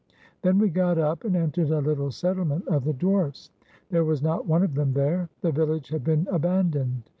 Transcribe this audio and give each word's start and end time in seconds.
Then 0.41 0.57
we 0.57 0.71
got 0.71 0.97
up 0.97 1.25
and 1.25 1.35
entered 1.35 1.67
the 1.67 1.79
Httle 1.79 2.11
settlement 2.11 2.67
of 2.67 2.85
the 2.85 2.93
dwarfs. 2.93 3.51
There 3.91 4.03
was 4.03 4.23
not 4.23 4.47
one 4.47 4.63
of 4.63 4.73
them 4.73 4.93
there. 4.93 5.29
The 5.41 5.51
village 5.51 5.89
had 5.89 6.03
been 6.03 6.27
abandoned. 6.31 7.03